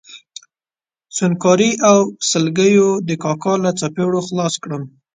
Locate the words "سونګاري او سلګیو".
1.17-2.89